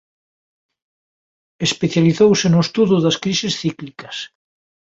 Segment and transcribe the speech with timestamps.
[1.67, 4.15] Especializouse no estudo das crises cíclicas.